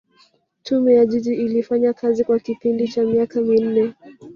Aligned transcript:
Tume 0.63 0.93
ya 0.93 1.05
Jiji 1.05 1.33
ilifanya 1.33 1.93
kazi 1.93 2.23
kwa 2.23 2.39
kipindi 2.39 2.87
cha 2.87 3.03
miaka 3.03 3.41
minne 3.41 3.93